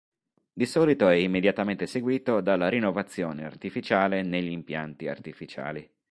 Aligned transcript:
Di 0.51 0.65
solito 0.65 1.07
è 1.07 1.13
immediatamente 1.13 1.85
seguito 1.85 2.41
dalla 2.41 2.69
rinnovazione 2.69 3.45
artificiale 3.45 4.23
negli 4.23 4.49
impianti 4.49 5.07
artificiali. 5.07 5.87